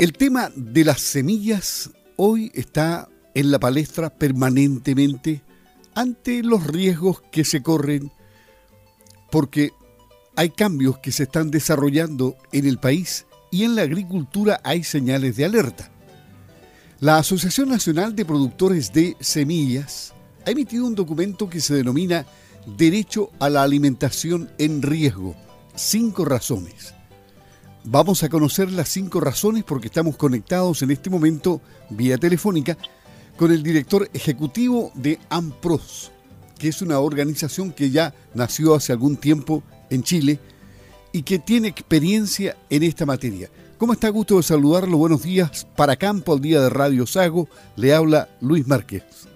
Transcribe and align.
El 0.00 0.14
tema 0.14 0.50
de 0.56 0.86
las 0.86 1.02
semillas 1.02 1.90
hoy 2.16 2.50
está 2.54 3.06
en 3.34 3.50
la 3.50 3.60
palestra 3.60 4.08
permanentemente 4.08 5.42
ante 5.94 6.42
los 6.42 6.66
riesgos 6.66 7.20
que 7.30 7.44
se 7.44 7.62
corren 7.62 8.10
porque 9.30 9.72
hay 10.36 10.48
cambios 10.48 10.96
que 11.00 11.12
se 11.12 11.24
están 11.24 11.50
desarrollando 11.50 12.34
en 12.50 12.66
el 12.66 12.78
país 12.78 13.26
y 13.50 13.64
en 13.64 13.76
la 13.76 13.82
agricultura 13.82 14.58
hay 14.64 14.84
señales 14.84 15.36
de 15.36 15.44
alerta. 15.44 15.90
La 17.00 17.18
Asociación 17.18 17.68
Nacional 17.68 18.16
de 18.16 18.24
Productores 18.24 18.94
de 18.94 19.18
Semillas 19.20 20.14
ha 20.46 20.50
emitido 20.50 20.86
un 20.86 20.94
documento 20.94 21.50
que 21.50 21.60
se 21.60 21.74
denomina 21.74 22.24
Derecho 22.78 23.32
a 23.38 23.50
la 23.50 23.62
Alimentación 23.62 24.50
en 24.56 24.80
Riesgo. 24.80 25.36
Cinco 25.74 26.24
razones. 26.24 26.94
Vamos 27.84 28.22
a 28.22 28.28
conocer 28.28 28.70
las 28.70 28.90
cinco 28.90 29.20
razones 29.20 29.64
porque 29.64 29.86
estamos 29.86 30.16
conectados 30.16 30.82
en 30.82 30.90
este 30.90 31.08
momento 31.08 31.62
vía 31.88 32.18
telefónica 32.18 32.76
con 33.38 33.50
el 33.52 33.62
director 33.62 34.06
ejecutivo 34.12 34.92
de 34.94 35.18
AMPROS, 35.30 36.12
que 36.58 36.68
es 36.68 36.82
una 36.82 37.00
organización 37.00 37.72
que 37.72 37.90
ya 37.90 38.12
nació 38.34 38.74
hace 38.74 38.92
algún 38.92 39.16
tiempo 39.16 39.62
en 39.88 40.02
Chile 40.02 40.38
y 41.10 41.22
que 41.22 41.38
tiene 41.38 41.68
experiencia 41.68 42.54
en 42.68 42.82
esta 42.82 43.06
materia. 43.06 43.48
¿Cómo 43.78 43.94
está? 43.94 44.10
Gusto 44.10 44.36
de 44.36 44.42
saludarlo. 44.42 44.98
Buenos 44.98 45.22
días. 45.22 45.66
Para 45.74 45.96
Campo, 45.96 46.34
al 46.34 46.42
día 46.42 46.60
de 46.60 46.68
Radio 46.68 47.06
Sago, 47.06 47.48
le 47.76 47.94
habla 47.94 48.28
Luis 48.42 48.68
Márquez. 48.68 49.26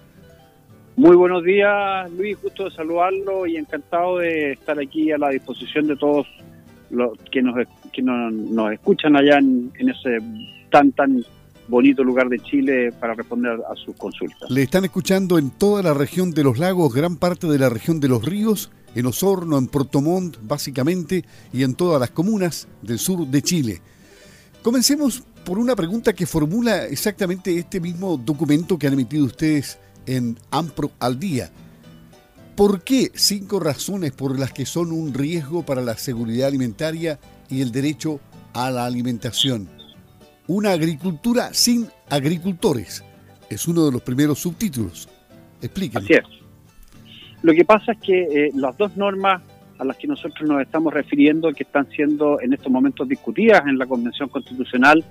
Muy 0.95 1.15
buenos 1.15 1.43
días, 1.43 2.11
Luis. 2.11 2.39
Gusto 2.39 2.65
de 2.65 2.71
saludarlo 2.71 3.47
y 3.47 3.57
encantado 3.57 4.19
de 4.19 4.51
estar 4.51 4.79
aquí 4.79 5.11
a 5.11 5.17
la 5.17 5.29
disposición 5.29 5.87
de 5.87 5.95
todos 5.95 6.27
los 6.89 7.17
que 7.31 7.41
nos, 7.41 7.55
que 7.91 8.01
nos, 8.01 8.71
escuchan 8.71 9.15
allá 9.15 9.37
en, 9.39 9.71
en 9.77 9.89
ese 9.89 10.17
tan, 10.69 10.91
tan 10.91 11.23
bonito 11.67 12.03
lugar 12.03 12.29
de 12.29 12.39
Chile 12.39 12.91
para 12.99 13.13
responder 13.13 13.59
a 13.69 13.75
sus 13.75 13.95
consultas. 13.95 14.49
Le 14.49 14.63
están 14.63 14.85
escuchando 14.85 15.37
en 15.37 15.51
toda 15.51 15.81
la 15.81 15.93
región 15.93 16.31
de 16.31 16.43
los 16.43 16.59
lagos, 16.59 16.93
gran 16.93 17.17
parte 17.17 17.47
de 17.47 17.59
la 17.59 17.69
región 17.69 17.99
de 17.99 18.07
los 18.07 18.23
ríos, 18.23 18.71
en 18.93 19.05
Osorno, 19.05 19.57
en 19.57 19.67
Puerto 19.67 20.01
Montt, 20.01 20.37
básicamente, 20.41 21.25
y 21.51 21.63
en 21.63 21.75
todas 21.75 21.99
las 21.99 22.11
comunas 22.11 22.67
del 22.81 22.99
sur 22.99 23.27
de 23.27 23.41
Chile. 23.41 23.81
Comencemos 24.61 25.23
por 25.43 25.59
una 25.59 25.75
pregunta 25.75 26.13
que 26.13 26.25
formula 26.25 26.85
exactamente 26.85 27.57
este 27.57 27.79
mismo 27.79 28.17
documento 28.17 28.79
que 28.79 28.87
han 28.87 28.93
emitido 28.93 29.25
ustedes 29.25 29.77
en 30.05 30.37
AMPRO 30.49 30.91
al 30.99 31.19
día. 31.19 31.51
¿Por 32.55 32.85
qué 32.85 33.11
cinco 33.13 33.59
razones 33.59 34.13
por 34.13 34.39
las 34.39 34.53
que 34.53 34.65
son 34.65 34.93
un 34.93 35.13
riesgo 35.13 35.65
para 35.65 35.81
la 35.81 35.95
seguridad 35.95 36.47
alimentaria 36.47 37.19
y 37.49 37.61
el 37.61 37.73
derecho 37.73 38.21
a 38.53 38.71
la 38.71 38.85
alimentación? 38.85 39.67
Una 40.47 40.71
agricultura 40.71 41.53
sin 41.53 41.87
agricultores. 42.09 43.03
Es 43.49 43.67
uno 43.67 43.85
de 43.85 43.91
los 43.91 44.01
primeros 44.01 44.39
subtítulos. 44.39 45.09
Explíquenme. 45.61 46.05
Así 46.05 46.13
es. 46.13 46.23
Lo 47.41 47.51
que 47.51 47.65
pasa 47.65 47.91
es 47.91 47.99
que 47.99 48.21
eh, 48.21 48.51
las 48.55 48.77
dos 48.77 48.95
normas 48.95 49.41
a 49.77 49.83
las 49.83 49.97
que 49.97 50.07
nosotros 50.07 50.47
nos 50.47 50.61
estamos 50.61 50.93
refiriendo, 50.93 51.51
que 51.51 51.63
están 51.63 51.89
siendo 51.89 52.39
en 52.39 52.53
estos 52.53 52.71
momentos 52.71 53.05
discutidas 53.05 53.67
en 53.67 53.77
la 53.77 53.85
Convención 53.85 54.29
Constitucional, 54.29 55.03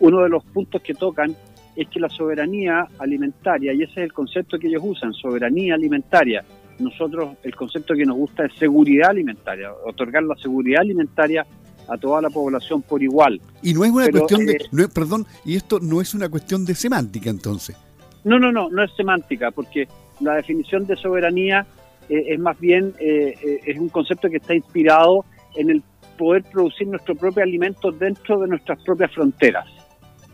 uno 0.00 0.24
de 0.24 0.28
los 0.28 0.44
puntos 0.44 0.82
que 0.82 0.92
tocan 0.92 1.34
es 1.74 1.88
que 1.88 1.98
la 1.98 2.10
soberanía 2.10 2.86
alimentaria, 2.98 3.72
y 3.72 3.82
ese 3.82 3.92
es 3.92 4.04
el 4.04 4.12
concepto 4.12 4.58
que 4.58 4.68
ellos 4.68 4.82
usan, 4.84 5.14
soberanía 5.14 5.74
alimentaria, 5.74 6.44
nosotros 6.78 7.36
el 7.42 7.54
concepto 7.54 7.94
que 7.94 8.04
nos 8.04 8.16
gusta 8.16 8.46
es 8.46 8.54
seguridad 8.54 9.10
alimentaria, 9.10 9.72
otorgar 9.84 10.22
la 10.22 10.34
seguridad 10.36 10.80
alimentaria 10.80 11.46
a 11.88 11.96
toda 11.96 12.20
la 12.20 12.30
población 12.30 12.82
por 12.82 13.02
igual. 13.02 13.40
Y 13.62 13.74
no 13.74 13.84
es 13.84 13.90
una 13.90 14.08
cuestión 14.08 14.46
de, 14.46 14.54
eh, 14.54 14.88
perdón, 14.92 15.26
y 15.44 15.56
esto 15.56 15.78
no 15.80 16.00
es 16.00 16.14
una 16.14 16.28
cuestión 16.28 16.64
de 16.64 16.74
semántica 16.74 17.30
entonces. 17.30 17.76
No, 18.24 18.38
no, 18.38 18.52
no, 18.52 18.70
no 18.70 18.82
es 18.82 18.90
semántica, 18.96 19.50
porque 19.50 19.88
la 20.20 20.36
definición 20.36 20.86
de 20.86 20.96
soberanía 20.96 21.66
eh, 22.08 22.24
es 22.28 22.38
más 22.38 22.58
bien 22.58 22.94
eh, 23.00 23.60
es 23.66 23.78
un 23.78 23.88
concepto 23.88 24.28
que 24.28 24.36
está 24.36 24.54
inspirado 24.54 25.24
en 25.56 25.70
el 25.70 25.82
poder 26.16 26.44
producir 26.44 26.86
nuestro 26.86 27.14
propio 27.14 27.42
alimento 27.42 27.90
dentro 27.90 28.38
de 28.40 28.48
nuestras 28.48 28.80
propias 28.82 29.12
fronteras, 29.12 29.66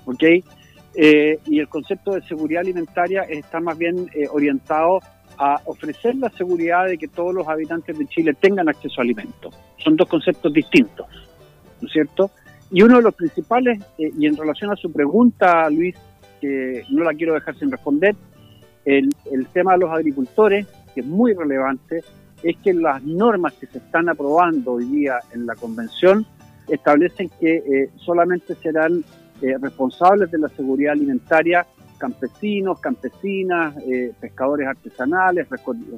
¿ok? 0.04 0.24
y 1.00 1.60
el 1.60 1.68
concepto 1.68 2.14
de 2.14 2.22
seguridad 2.22 2.62
alimentaria 2.62 3.22
está 3.22 3.60
más 3.60 3.78
bien 3.78 4.10
orientado 4.32 4.98
a 5.38 5.60
ofrecer 5.66 6.16
la 6.16 6.30
seguridad 6.30 6.86
de 6.86 6.98
que 6.98 7.08
todos 7.08 7.32
los 7.32 7.46
habitantes 7.46 7.96
de 7.96 8.06
Chile 8.06 8.34
tengan 8.34 8.68
acceso 8.68 9.00
a 9.00 9.04
alimentos. 9.04 9.54
Son 9.78 9.96
dos 9.96 10.08
conceptos 10.08 10.52
distintos. 10.52 11.06
¿no 11.80 11.86
es 11.86 11.92
cierto? 11.92 12.30
Y 12.70 12.82
uno 12.82 12.96
de 12.96 13.02
los 13.02 13.14
principales, 13.14 13.80
eh, 13.98 14.10
y 14.18 14.26
en 14.26 14.36
relación 14.36 14.72
a 14.72 14.76
su 14.76 14.92
pregunta, 14.92 15.70
Luis, 15.70 15.96
que 16.40 16.84
no 16.90 17.04
la 17.04 17.14
quiero 17.14 17.34
dejar 17.34 17.56
sin 17.56 17.70
responder, 17.70 18.14
el, 18.84 19.14
tema 19.52 19.72
de 19.72 19.78
los 19.78 19.90
agricultores, 19.90 20.66
que 20.94 21.00
es 21.00 21.06
muy 21.06 21.34
relevante, 21.34 22.02
es 22.42 22.56
que 22.58 22.72
las 22.72 23.02
normas 23.02 23.52
que 23.54 23.66
se 23.66 23.78
están 23.78 24.08
aprobando 24.08 24.72
hoy 24.72 24.84
día 24.86 25.18
en 25.34 25.46
la 25.46 25.54
convención 25.56 26.24
establecen 26.68 27.30
que 27.40 27.56
eh, 27.56 27.90
solamente 27.96 28.54
serán 28.54 29.04
eh, 29.42 29.56
responsables 29.60 30.30
de 30.30 30.38
la 30.38 30.48
seguridad 30.48 30.92
alimentaria 30.92 31.66
campesinos, 31.98 32.80
campesinas, 32.80 33.74
pescadores 34.20 34.66
artesanales, 34.68 35.48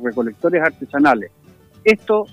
recolectores 0.03 0.63
artesanales. 0.63 1.31
Esto, 1.85 2.27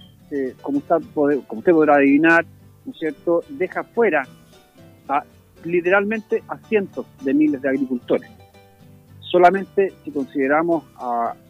como, 0.61 0.81
como 0.81 1.59
usted 1.59 1.71
podrá 1.71 1.95
adivinar, 1.95 2.45
¿no 2.85 2.91
es 2.91 2.97
cierto?, 2.99 3.43
deja 3.49 3.83
fuera 3.83 4.23
a, 5.07 5.23
literalmente 5.63 6.43
a 6.47 6.57
cientos 6.57 7.05
de 7.23 7.33
miles 7.33 7.61
de 7.61 7.69
agricultores. 7.69 8.29
Solamente 9.19 9.93
si 10.03 10.11
consideramos 10.11 10.85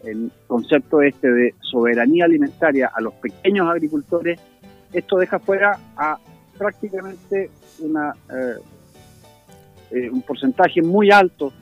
el 0.04 0.32
concepto 0.48 1.02
este 1.02 1.32
de 1.32 1.56
soberanía 1.62 2.26
alimentaria 2.26 2.92
a 2.94 3.00
los 3.02 3.14
pequeños 3.16 3.70
agricultores, 3.70 4.40
esto 4.92 5.18
deja 5.18 5.38
fuera 5.40 5.78
a 5.96 6.18
prácticamente 6.58 7.52
una, 7.80 8.16
eh, 8.32 8.56
eh, 9.92 10.10
un 10.10 10.22
porcentaje 10.24 10.82
muy 10.82 11.12
alto 11.12 11.54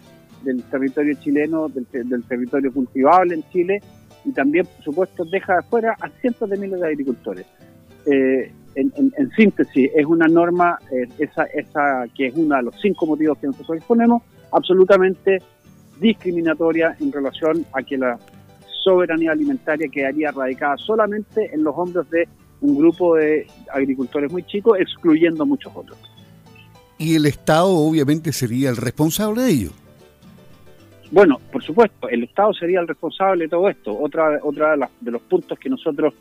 del 0.45 0.63
territorio 0.63 1.13
chileno, 1.15 1.67
del, 1.67 2.23
territorio 2.23 2.71
cultivable 2.71 3.35
en 3.35 3.43
Chile, 3.49 3.81
y 4.23 4.31
también, 4.31 4.65
por 4.65 4.83
supuesto, 4.83 5.25
deja 5.25 5.61
fuera 5.63 5.95
a 5.99 6.09
cientos 6.21 6.49
de 6.49 6.57
miles 6.57 6.79
de 6.79 6.87
agricultores. 6.87 7.45
Eh, 8.05 8.51
en, 8.75 9.31
síntesis, 9.35 9.89
es 9.95 10.05
una 10.05 10.27
norma, 10.27 10.77
eh, 10.91 11.07
esa, 11.19 11.43
esa 11.45 12.05
que 12.15 12.27
es 12.27 12.35
uno 12.35 12.55
de 12.55 12.63
los 12.63 12.75
cinco 12.81 13.05
motivos 13.05 13.37
que 13.37 13.47
nosotros 13.47 13.77
exponemos, 13.77 14.21
absolutamente 14.51 15.39
discriminatoria 15.99 16.95
en 16.99 17.11
relación 17.11 17.65
a 17.73 17.81
que 17.83 17.97
la 17.97 18.19
soberanía 18.83 19.31
alimentaria 19.31 19.87
quedaría 19.87 20.31
radicada 20.31 20.77
solamente 20.77 21.49
en 21.53 21.63
los 21.63 21.73
hombros 21.75 22.09
de 22.09 22.27
un 22.61 22.77
grupo 22.77 23.15
de 23.15 23.47
agricultores 23.73 24.31
muy 24.31 24.43
chicos, 24.43 24.77
excluyendo 24.79 25.45
muchos 25.45 25.71
otros. 25.75 25.97
Y 26.97 27.15
el 27.15 27.25
Estado 27.25 27.69
obviamente 27.69 28.31
sería 28.31 28.69
el 28.69 28.77
responsable 28.77 29.43
de 29.43 29.51
ello. 29.51 29.69
Bueno, 31.11 31.39
por 31.51 31.63
supuesto, 31.63 32.09
el 32.09 32.23
Estado 32.23 32.53
sería 32.53 32.79
el 32.79 32.87
responsable 32.87 33.45
de 33.45 33.49
todo 33.49 33.69
esto. 33.69 33.97
Otra, 33.97 34.39
otra 34.41 34.75
de, 34.75 34.85
de 35.01 35.11
los 35.11 35.21
puntos 35.21 35.57
que 35.59 35.69
nosotros 35.69 36.13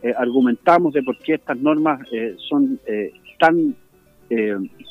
eh, 0.00 0.14
argumentamos 0.16 0.92
de 0.92 1.02
por 1.02 1.18
qué 1.18 1.34
estas 1.34 1.58
normas 1.58 2.00
eh, 2.12 2.36
son 2.48 2.78
eh, 2.86 3.12
tan 3.38 3.74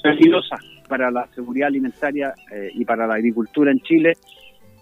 peligrosas 0.04 0.60
para 0.90 1.12
la 1.12 1.28
seguridad 1.36 1.68
alimentaria 1.68 2.34
y 2.74 2.84
para 2.86 3.06
la 3.06 3.14
agricultura 3.14 3.72
en 3.72 3.80
Chile, 3.82 4.14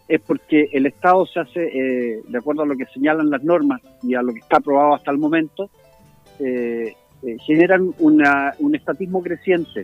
es 0.08 0.22
porque 0.22 0.70
el 0.72 0.86
Estado 0.86 1.26
se 1.26 1.42
hace, 1.42 1.60
de 2.26 2.38
acuerdo 2.38 2.62
a 2.62 2.66
lo 2.66 2.78
que 2.78 2.86
señalan 2.86 3.30
las 3.30 3.44
normas 3.44 3.82
y 4.02 4.16
a 4.16 4.22
lo 4.22 4.32
que 4.32 4.40
está 4.40 4.58
aprobado 4.58 4.96
hasta 4.96 5.12
el 5.12 5.18
momento, 5.18 5.70
generan 7.46 7.92
una, 8.00 8.54
un 8.60 8.76
estatismo 8.76 9.22
creciente 9.22 9.84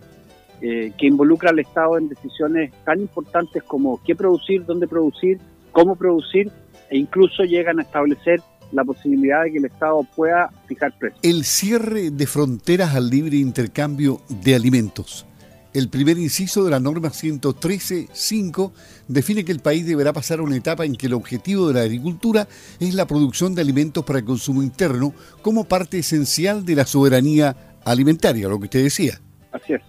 que 0.62 1.08
involucra 1.08 1.50
al 1.50 1.60
Estado 1.60 1.98
en 1.98 2.08
decisiones 2.08 2.72
tan 2.86 3.00
importantes 3.02 3.64
como 3.64 4.00
qué 4.06 4.16
producir, 4.16 4.64
dónde 4.64 4.88
producir, 4.88 5.40
cómo 5.72 5.96
producir 5.96 6.52
e 6.90 6.98
incluso 6.98 7.44
llegan 7.44 7.80
a 7.80 7.82
establecer 7.82 8.42
la 8.72 8.84
posibilidad 8.84 9.44
de 9.44 9.52
que 9.52 9.58
el 9.58 9.66
Estado 9.66 10.06
pueda 10.16 10.50
fijar 10.68 10.94
precios. 10.98 11.20
El 11.24 11.44
cierre 11.44 12.12
de 12.12 12.28
fronteras 12.28 12.96
al 12.96 13.10
libre 13.10 13.38
intercambio 13.38 14.22
de 14.30 14.56
alimentos. 14.56 15.26
El 15.74 15.88
primer 15.88 16.18
inciso 16.18 16.66
de 16.66 16.72
la 16.72 16.82
norma 16.82 17.10
113.5 17.10 18.72
define 19.08 19.46
que 19.46 19.54
el 19.54 19.62
país 19.62 19.86
deberá 19.86 20.12
pasar 20.12 20.40
a 20.40 20.44
una 20.44 20.58
etapa 20.58 20.84
en 20.84 20.98
que 20.98 21.08
el 21.08 21.14
objetivo 21.14 21.70
de 21.70 21.76
la 21.76 21.82
agricultura 21.82 22.48
es 22.80 22.94
la 22.94 23.08
producción 23.08 23.56
de 23.56 23.62
alimentos 23.62 24.04
para 24.04 24.20
el 24.20 24.26
consumo 24.26 24.62
interno 24.64 25.14
como 25.42 25.64
parte 25.64 26.00
esencial 26.00 26.66
de 26.66 26.76
la 26.76 26.86
soberanía 26.86 27.56
alimentaria, 27.86 28.50
lo 28.50 28.60
que 28.60 28.66
usted 28.66 28.84
decía. 28.84 29.22
Así 29.54 29.74
es. 29.74 29.82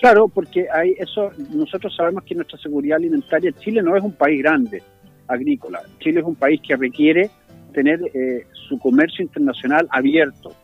Claro, 0.00 0.28
porque 0.28 0.66
hay 0.72 0.94
eso, 0.98 1.30
nosotros 1.52 1.94
sabemos 1.94 2.24
que 2.24 2.34
nuestra 2.34 2.58
seguridad 2.58 2.96
alimentaria, 2.96 3.52
Chile 3.52 3.82
no 3.82 3.94
es 3.94 4.02
un 4.02 4.12
país 4.12 4.42
grande 4.42 4.82
agrícola, 5.28 5.82
Chile 5.98 6.20
es 6.20 6.26
un 6.26 6.36
país 6.36 6.58
que 6.66 6.74
requiere 6.74 7.30
tener 7.74 8.00
eh, 8.14 8.46
su 8.68 8.78
comercio 8.78 9.22
internacional 9.22 9.86
abierto, 9.90 10.54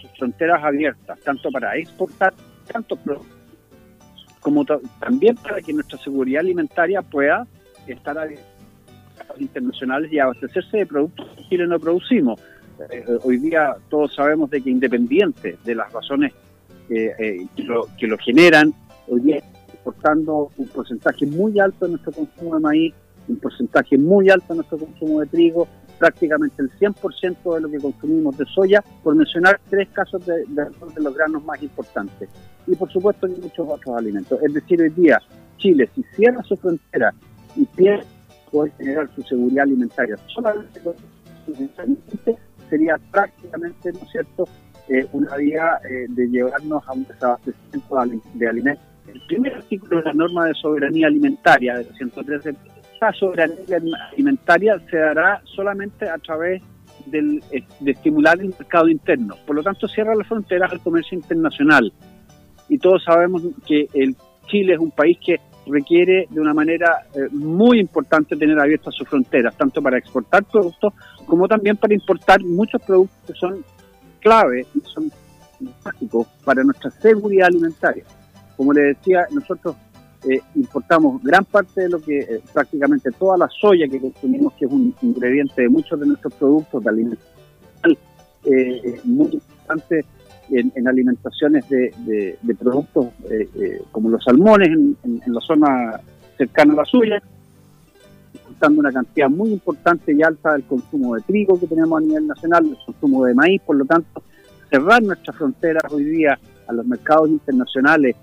sus 0.00 0.10
fronteras 0.18 0.64
abiertas, 0.64 1.20
tanto 1.20 1.52
para 1.52 1.76
exportar, 1.76 2.34
tanto 2.66 2.98
como 4.40 4.64
también 4.98 5.36
para 5.36 5.60
que 5.60 5.72
nuestra 5.72 5.96
seguridad 5.98 6.40
alimentaria 6.40 7.00
pueda 7.00 7.46
estar 7.86 8.18
a 8.18 8.26
internacionales 9.38 10.12
y 10.12 10.18
abastecerse 10.18 10.78
de 10.78 10.86
productos 10.86 11.28
que 11.36 11.44
Chile 11.44 11.66
no 11.68 11.78
producimos. 11.78 12.40
Eh, 12.90 13.04
hoy 13.22 13.38
día 13.38 13.76
todos 13.88 14.14
sabemos 14.16 14.50
de 14.50 14.60
que 14.60 14.70
independiente 14.70 15.58
de 15.64 15.74
las 15.76 15.92
razones 15.92 16.32
eh, 16.90 17.46
que, 17.56 17.62
lo, 17.62 17.88
que 17.98 18.06
lo 18.06 18.18
generan, 18.18 18.74
hoy 19.08 19.20
día 19.20 19.42
exportando 19.72 20.50
un 20.56 20.68
porcentaje 20.68 21.26
muy 21.26 21.58
alto 21.58 21.86
de 21.86 21.92
nuestro 21.92 22.12
consumo 22.12 22.56
de 22.56 22.60
maíz, 22.60 22.94
un 23.28 23.36
porcentaje 23.36 23.96
muy 23.96 24.28
alto 24.28 24.46
de 24.48 24.56
nuestro 24.56 24.78
consumo 24.78 25.20
de 25.20 25.26
trigo, 25.26 25.68
prácticamente 25.98 26.62
el 26.62 26.70
100% 26.78 27.54
de 27.54 27.60
lo 27.60 27.70
que 27.70 27.78
consumimos 27.78 28.36
de 28.36 28.44
soya, 28.46 28.82
por 29.02 29.14
mencionar 29.14 29.60
tres 29.68 29.88
casos 29.90 30.24
de, 30.26 30.44
de, 30.48 31.02
los 31.02 31.14
granos 31.14 31.44
más 31.44 31.62
importantes. 31.62 32.28
Y 32.66 32.74
por 32.74 32.90
supuesto 32.90 33.26
hay 33.26 33.32
muchos 33.32 33.68
otros 33.68 33.96
alimentos. 33.96 34.40
Es 34.42 34.52
decir, 34.52 34.80
hoy 34.80 34.90
día 34.90 35.20
Chile, 35.58 35.88
si 35.94 36.02
cierra 36.16 36.42
su 36.42 36.56
frontera 36.56 37.12
y 37.54 37.64
pierde 37.66 38.06
poder 38.50 38.72
generar 38.78 39.08
su 39.14 39.22
seguridad 39.22 39.64
alimentaria 39.64 40.16
solamente 40.26 40.80
sería 42.68 42.96
prácticamente, 43.10 43.92
¿no 43.92 44.00
es 44.00 44.10
cierto?, 44.10 44.48
eh, 44.92 45.06
una 45.12 45.36
vía 45.36 45.78
eh, 45.88 46.06
de 46.08 46.26
llevarnos 46.26 46.82
a 46.88 46.92
un 46.92 47.04
desabastecimiento 47.04 47.96
de 48.34 48.48
alimentos. 48.48 48.84
El 49.06 49.20
primer 49.28 49.54
artículo 49.54 49.98
de 49.98 50.02
la 50.02 50.12
norma 50.12 50.46
de 50.46 50.54
soberanía 50.54 51.06
alimentaria 51.06 51.76
de 51.76 51.84
113, 51.84 52.56
esa 52.96 53.12
soberanía 53.12 53.78
alimentaria 54.12 54.80
se 54.90 54.96
dará 54.96 55.40
solamente 55.44 56.08
a 56.08 56.18
través 56.18 56.60
del, 57.06 57.40
eh, 57.52 57.62
de 57.78 57.90
estimular 57.92 58.40
el 58.40 58.48
mercado 58.48 58.88
interno. 58.88 59.36
Por 59.46 59.54
lo 59.54 59.62
tanto, 59.62 59.86
cierra 59.86 60.12
las 60.16 60.26
fronteras 60.26 60.72
al 60.72 60.80
comercio 60.80 61.16
internacional. 61.16 61.92
Y 62.68 62.76
todos 62.78 63.04
sabemos 63.04 63.42
que 63.64 63.86
el 63.94 64.16
Chile 64.48 64.72
es 64.72 64.80
un 64.80 64.90
país 64.90 65.18
que 65.24 65.36
requiere 65.68 66.26
de 66.30 66.40
una 66.40 66.52
manera 66.52 67.06
muy 67.30 67.78
importante 67.78 68.34
tener 68.34 68.58
abiertas 68.58 68.92
sus 68.92 69.08
fronteras, 69.08 69.56
tanto 69.56 69.80
para 69.80 69.98
exportar 69.98 70.42
productos 70.44 70.94
como 71.26 71.46
también 71.46 71.76
para 71.76 71.94
importar 71.94 72.42
muchos 72.42 72.82
productos 72.82 73.18
que 73.24 73.34
son 73.34 73.64
clave 74.20 74.66
y 74.74 74.80
son 74.80 75.10
básicos 75.84 76.26
para 76.44 76.62
nuestra 76.64 76.90
seguridad 76.90 77.48
alimentaria. 77.48 78.04
Como 78.56 78.72
le 78.72 78.82
decía, 78.82 79.26
nosotros 79.30 79.76
eh, 80.28 80.40
importamos 80.54 81.22
gran 81.22 81.44
parte 81.46 81.82
de 81.82 81.88
lo 81.88 82.00
que, 82.00 82.18
eh, 82.18 82.42
prácticamente 82.52 83.10
toda 83.18 83.38
la 83.38 83.48
soya 83.48 83.88
que 83.88 84.00
consumimos, 84.00 84.52
que 84.54 84.66
es 84.66 84.70
un 84.70 84.94
ingrediente 85.00 85.62
de 85.62 85.68
muchos 85.68 85.98
de 85.98 86.06
nuestros 86.06 86.34
productos 86.34 86.84
de 86.84 86.90
alimentación, 86.90 87.98
eh, 88.44 89.00
muy 89.04 89.28
importante 89.32 90.04
en, 90.50 90.88
alimentaciones 90.88 91.68
de, 91.68 92.36
productos 92.58 93.06
como 93.92 94.10
los 94.10 94.22
salmones 94.24 94.68
en, 94.68 94.96
en, 95.04 95.32
la 95.32 95.40
zona 95.40 96.00
cercana 96.36 96.72
a 96.72 96.76
la 96.76 96.84
suya, 96.84 97.22
una 98.68 98.92
cantidad 98.92 99.28
muy 99.28 99.52
importante 99.52 100.12
y 100.12 100.22
alta 100.22 100.52
del 100.52 100.64
consumo 100.64 101.14
de 101.14 101.22
trigo 101.22 101.58
que 101.58 101.66
tenemos 101.66 102.00
a 102.00 102.04
nivel 102.04 102.26
nacional, 102.26 102.66
el 102.66 102.76
consumo 102.84 103.24
de 103.24 103.34
maíz, 103.34 103.60
por 103.62 103.76
lo 103.76 103.84
tanto, 103.84 104.22
cerrar 104.70 105.02
nuestras 105.02 105.36
fronteras 105.36 105.82
hoy 105.92 106.04
día 106.04 106.38
a 106.66 106.72
los 106.72 106.86
mercados 106.86 107.28
internacionales 107.28 108.16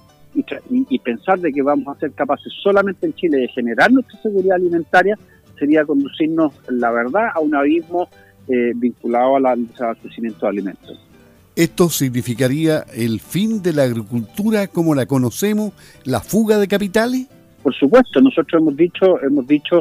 y, 0.70 1.00
pensar 1.00 1.40
de 1.40 1.52
que 1.52 1.62
vamos 1.62 1.96
a 1.96 2.00
ser 2.00 2.12
capaces 2.12 2.54
solamente 2.62 3.08
en 3.08 3.14
Chile 3.14 3.38
de 3.38 3.48
generar 3.48 3.92
nuestra 3.92 4.22
seguridad 4.22 4.56
alimentaria 4.56 5.18
sería 5.58 5.84
conducirnos, 5.84 6.54
la 6.70 6.92
verdad, 6.92 7.30
a 7.34 7.40
un 7.40 7.56
abismo 7.56 8.08
eh, 8.48 8.74
vinculado 8.76 9.38
al 9.38 9.68
desabastecimiento 9.68 10.46
de 10.46 10.50
alimentos. 10.50 11.08
¿Esto 11.56 11.90
significaría 11.90 12.86
el 12.94 13.20
fin 13.20 13.64
de 13.64 13.74
la 13.74 13.84
agricultura 13.84 14.68
como 14.68 14.94
la 14.94 15.08
conocemos, 15.08 15.74
la 16.04 16.20
fuga 16.20 16.60
de 16.60 16.68
capitales? 16.68 17.28
Por 17.64 17.74
supuesto, 17.74 18.22
nosotros 18.22 18.62
hemos 18.62 18.78
dicho, 18.78 19.20
hemos 19.24 19.48
dicho 19.48 19.80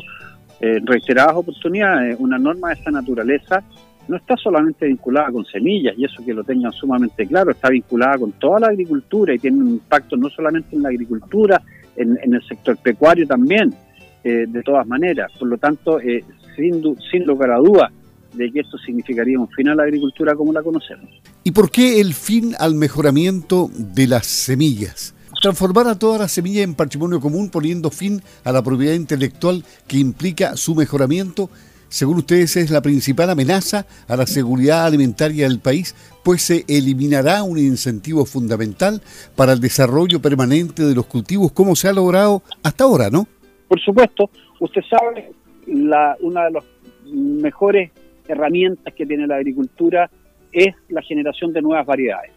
eh, 0.60 0.80
reiteradas 0.84 1.36
oportunidades. 1.36 2.16
Una 2.18 2.38
norma 2.38 2.68
de 2.68 2.74
esta 2.74 2.90
naturaleza 2.90 3.62
no 4.08 4.16
está 4.16 4.36
solamente 4.36 4.86
vinculada 4.86 5.32
con 5.32 5.44
semillas, 5.44 5.94
y 5.98 6.04
eso 6.04 6.24
que 6.24 6.32
lo 6.32 6.44
tengan 6.44 6.72
sumamente 6.72 7.26
claro, 7.26 7.50
está 7.50 7.70
vinculada 7.70 8.18
con 8.18 8.32
toda 8.32 8.60
la 8.60 8.66
agricultura 8.68 9.34
y 9.34 9.38
tiene 9.38 9.58
un 9.58 9.70
impacto 9.70 10.16
no 10.16 10.30
solamente 10.30 10.76
en 10.76 10.82
la 10.82 10.90
agricultura, 10.90 11.60
en, 11.96 12.18
el 12.22 12.42
sector 12.46 12.76
pecuario 12.76 13.26
también, 13.26 13.74
eh, 14.22 14.44
de 14.46 14.62
todas 14.62 14.86
maneras. 14.86 15.32
Por 15.38 15.48
lo 15.48 15.58
tanto, 15.58 16.00
eh, 16.00 16.22
sin, 16.54 16.82
sin 17.10 17.24
lugar 17.24 17.50
a 17.50 17.56
dudas, 17.56 17.90
de 18.34 18.52
que 18.52 18.60
esto 18.60 18.76
significaría 18.78 19.38
un 19.38 19.48
fin 19.48 19.68
a 19.68 19.74
la 19.74 19.84
agricultura 19.84 20.34
como 20.34 20.52
la 20.52 20.62
conocemos. 20.62 21.08
¿Y 21.42 21.52
por 21.52 21.70
qué 21.70 22.00
el 22.00 22.12
fin 22.12 22.54
al 22.58 22.74
mejoramiento 22.74 23.70
de 23.72 24.06
las 24.06 24.26
semillas? 24.26 25.15
Transformar 25.40 25.86
a 25.86 25.98
todas 25.98 26.20
las 26.20 26.32
semillas 26.32 26.64
en 26.64 26.74
patrimonio 26.74 27.20
común 27.20 27.50
poniendo 27.50 27.90
fin 27.90 28.22
a 28.44 28.52
la 28.52 28.62
propiedad 28.62 28.94
intelectual 28.94 29.64
que 29.86 29.98
implica 29.98 30.56
su 30.56 30.74
mejoramiento, 30.74 31.50
según 31.88 32.18
ustedes 32.18 32.56
es 32.56 32.70
la 32.70 32.82
principal 32.82 33.30
amenaza 33.30 33.86
a 34.08 34.16
la 34.16 34.26
seguridad 34.26 34.86
alimentaria 34.86 35.48
del 35.48 35.60
país, 35.60 35.94
pues 36.24 36.42
se 36.42 36.64
eliminará 36.68 37.42
un 37.42 37.58
incentivo 37.58 38.24
fundamental 38.24 39.00
para 39.36 39.52
el 39.52 39.60
desarrollo 39.60 40.20
permanente 40.20 40.82
de 40.82 40.94
los 40.94 41.06
cultivos 41.06 41.52
como 41.52 41.76
se 41.76 41.88
ha 41.88 41.92
logrado 41.92 42.42
hasta 42.62 42.84
ahora, 42.84 43.10
¿no? 43.10 43.26
Por 43.68 43.80
supuesto, 43.80 44.30
usted 44.60 44.82
sabe, 44.88 45.32
la, 45.66 46.16
una 46.20 46.44
de 46.44 46.50
las 46.52 46.64
mejores 47.04 47.90
herramientas 48.26 48.92
que 48.94 49.06
tiene 49.06 49.26
la 49.26 49.36
agricultura 49.36 50.10
es 50.52 50.74
la 50.88 51.02
generación 51.02 51.52
de 51.52 51.62
nuevas 51.62 51.86
variedades. 51.86 52.32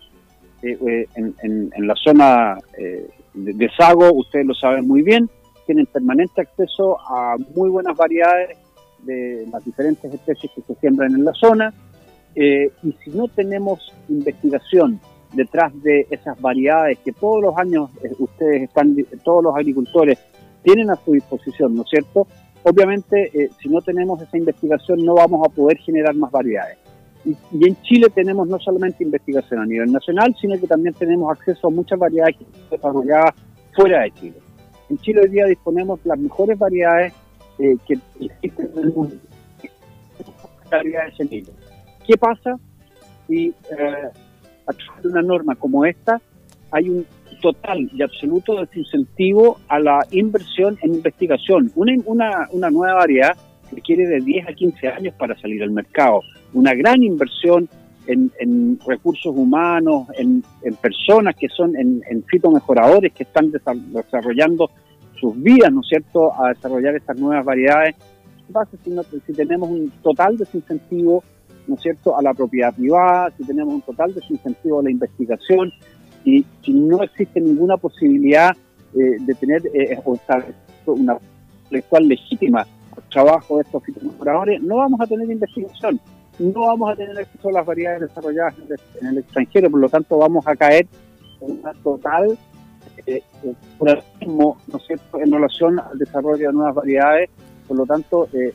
Eh, 0.61 0.77
eh, 0.88 1.07
en, 1.15 1.88
la 1.88 1.95
zona 1.95 2.57
eh, 2.77 3.07
de, 3.33 3.69
Sago, 3.77 4.11
ustedes 4.13 4.45
lo 4.45 4.53
saben 4.53 4.85
muy 4.85 5.01
bien, 5.01 5.29
tienen 5.65 5.85
permanente 5.85 6.41
acceso 6.41 6.97
a 7.00 7.38
muy 7.56 7.69
buenas 7.69 7.95
variedades 7.95 8.57
de 9.03 9.47
las 9.51 9.63
diferentes 9.63 10.13
especies 10.13 10.51
que 10.53 10.61
se 10.61 10.75
siembran 10.75 11.13
en 11.13 11.23
la 11.23 11.33
zona. 11.33 11.73
y 12.35 12.91
si 13.03 13.09
no 13.11 13.27
tenemos 13.29 13.94
investigación 14.09 15.00
detrás 15.33 15.71
de 15.81 16.07
esas 16.09 16.39
variedades 16.41 16.97
que 17.00 17.13
todos 17.13 17.41
los 17.41 17.57
años 17.57 17.89
ustedes 18.17 18.63
están, 18.63 18.95
todos 19.23 19.44
los 19.44 19.56
agricultores 19.56 20.19
tienen 20.63 20.89
a 20.89 20.95
su 20.95 21.13
disposición, 21.13 21.75
¿no 21.75 21.83
es 21.83 21.89
cierto? 21.89 22.27
Obviamente, 22.63 23.50
si 23.61 23.69
no 23.69 23.79
tenemos 23.81 24.21
esa 24.21 24.38
investigación, 24.38 25.06
no 25.06 25.15
vamos 25.15 25.47
a 25.47 25.50
poder 25.50 25.77
generar 25.77 26.13
más 26.15 26.31
variedades. 26.31 26.77
Y, 27.25 27.36
en 27.66 27.81
Chile 27.81 28.07
tenemos 28.13 28.48
no 28.48 28.60
solamente 28.60 29.04
investigación 29.04 29.62
a 29.62 29.66
nivel 29.66 29.92
nacional, 29.92 30.36
sino 30.39 30.60
que 30.60 30.68
también 30.68 30.94
tenemos 30.94 31.31
acceso 31.31 31.68
a 31.68 31.69
muchas 31.69 31.99
variedades 31.99 32.38
que 32.38 32.45
se 32.45 32.76
desarrolladas 32.76 33.33
fuera 33.73 34.04
de 34.04 34.11
Chile. 34.11 34.35
En 34.90 34.97
Chile 34.99 35.21
hoy 35.23 35.30
día 35.30 35.45
disponemos 35.45 35.99
las 36.06 36.18
mejores 36.18 36.57
variedades 36.57 37.14
eh, 37.59 37.76
que 37.85 37.99
existen 38.19 38.71
en 38.73 38.83
el 38.83 38.94
mundo. 38.94 39.16
¿Qué 42.06 42.18
pasa 42.18 42.57
si 43.28 43.47
eh, 43.47 43.54
a 44.66 44.73
través 44.73 45.04
de 45.04 45.09
una 45.09 45.21
norma 45.21 45.56
como 45.56 45.85
esta 45.85 46.21
hay 46.71 46.90
un 46.90 47.06
total 47.42 47.90
y 47.94 48.02
absoluto 48.02 48.59
desincentivo 48.59 49.59
a 49.68 49.80
la 49.80 49.99
inversión 50.11 50.78
en 50.81 50.95
investigación? 50.95 51.71
Una, 51.76 51.94
una, 52.06 52.47
una 52.52 52.69
nueva 52.69 52.95
variedad 52.95 53.35
requiere 53.71 54.07
de 54.07 54.19
10 54.21 54.47
a 54.47 54.54
15 54.54 54.88
años 54.88 55.14
para 55.16 55.38
salir 55.40 55.61
al 55.64 55.71
mercado. 55.71 56.21
Una 56.53 56.73
gran 56.73 57.03
inversión 57.03 57.69
en, 58.07 58.79
recursos 58.87 59.35
humanos, 59.35 60.07
en, 60.18 60.44
personas 60.81 61.35
que 61.35 61.47
son, 61.49 61.75
en, 61.75 62.01
en 62.09 62.23
fitomejoradores 62.23 63.13
que 63.13 63.23
están 63.23 63.51
desarrollando 63.51 64.69
sus 65.19 65.39
vidas, 65.41 65.71
¿no 65.71 65.81
es 65.81 65.87
cierto?, 65.87 66.33
a 66.33 66.49
desarrollar 66.49 66.95
estas 66.95 67.18
nuevas 67.18 67.45
variedades. 67.45 67.95
¿Qué 68.47 68.53
pasa 68.53 68.77
si, 68.83 68.91
si 69.27 69.33
tenemos 69.33 69.69
un 69.69 69.91
total 70.01 70.37
desincentivo, 70.37 71.23
¿no 71.68 71.75
es 71.75 71.81
cierto?, 71.81 72.18
a 72.18 72.21
la 72.23 72.33
propiedad 72.33 72.73
privada, 72.73 73.31
si 73.37 73.44
tenemos 73.44 73.73
un 73.75 73.81
total 73.81 74.13
desincentivo 74.13 74.79
a 74.79 74.83
la 74.83 74.91
investigación, 74.91 75.71
y 76.25 76.45
si 76.63 76.73
no 76.73 77.03
existe 77.03 77.39
ninguna 77.39 77.77
posibilidad 77.77 78.56
eh, 78.94 79.18
de 79.19 79.33
tener 79.35 79.61
eh, 79.73 79.97
una 80.85 81.18
intelectual 81.63 82.07
legítima 82.07 82.65
trabajo 83.09 83.57
de 83.57 83.63
estos 83.63 83.83
fitomejoradores, 83.83 84.61
no 84.61 84.77
vamos 84.77 84.99
a 85.01 85.07
tener 85.07 85.29
investigación, 85.29 85.99
no 86.39 86.67
vamos 86.67 86.91
a 86.91 86.95
tener 86.95 87.17
acceso 87.17 87.49
a 87.49 87.51
las 87.51 87.65
variedades 87.65 88.01
desarrolladas 88.01 88.55
en 89.01 89.07
el 89.07 89.17
extranjero, 89.19 89.69
por 89.69 89.79
lo 89.81 89.89
tanto 89.89 90.17
vamos 90.17 90.47
a 90.47 90.55
caer 90.55 90.87
en 91.41 91.59
una 91.59 91.73
total 91.73 92.37
eh, 93.05 93.23
eh 93.43 93.53
¿no 94.27 94.57
en 95.13 95.31
relación 95.31 95.79
al 95.79 95.97
desarrollo 95.97 96.47
de 96.47 96.53
nuevas 96.53 96.75
variedades, 96.75 97.29
por 97.67 97.77
lo 97.77 97.85
tanto 97.85 98.27
eh, 98.33 98.53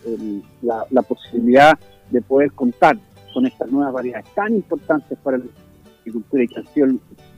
la, 0.62 1.02
posibilidad 1.02 1.78
de 2.10 2.20
poder 2.22 2.52
contar 2.52 2.96
con 3.32 3.46
estas 3.46 3.70
nuevas 3.70 3.92
variedades 3.92 4.26
tan 4.34 4.54
importantes 4.54 5.18
para 5.22 5.38
la 5.38 5.44
agricultura 6.00 6.44
y 6.44 6.48
que 6.48 6.60
han 6.60 6.66
sido 6.66 6.86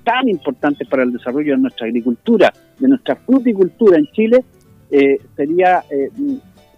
tan 0.05 0.29
importantes 0.29 0.89
para 0.89 1.05
el 1.05 1.13
desarrollo 1.13 1.53
de 1.53 1.59
nuestra 1.59 1.87
agricultura, 1.87 2.53
de 2.79 2.89
nuestra 2.89 3.17
fruticultura 3.17 3.99
en 3.99 4.07
Chile, 4.07 4.45
eh, 4.91 5.19
sería 5.35 5.83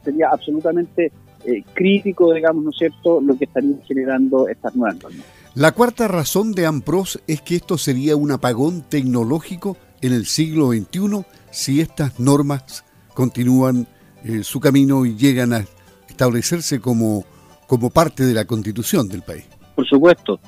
sería 0.03 0.29
absolutamente 0.31 1.13
eh, 1.45 1.63
crítico, 1.75 2.33
digamos, 2.33 2.65
¿no 2.65 2.71
es 2.71 2.77
cierto?, 2.77 3.21
lo 3.21 3.37
que 3.37 3.45
estarían 3.45 3.81
generando 3.87 4.49
estas 4.49 4.75
nuevas 4.75 5.03
normas. 5.03 5.25
La 5.55 5.73
cuarta 5.73 6.09
razón 6.09 6.53
de 6.53 6.67
AMPROS 6.67 7.21
es 7.27 7.41
que 7.41 7.57
esto 7.57 7.79
sería 7.79 8.17
un 8.17 8.31
apagón 8.31 8.83
tecnológico 8.83 9.77
en 10.01 10.13
el 10.13 10.27
siglo 10.27 10.69
XXI 10.69 11.25
si 11.51 11.81
estas 11.81 12.21
normas 12.21 12.85
continúan 13.15 13.87
eh, 14.25 14.43
su 14.45 14.61
camino 14.61 15.05
y 15.05 15.17
llegan 15.17 15.53
a 15.53 15.65
establecerse 16.09 16.81
como, 16.81 17.25
como 17.67 17.91
parte 17.91 18.25
de 18.25 18.35
la 18.35 18.45
constitución 18.45 19.09
del 19.09 19.23
país. 19.23 19.45
Por 19.75 19.87
supuesto, 19.87 20.39